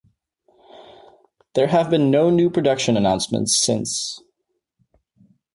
[1.53, 4.19] There have been no new production announcements since.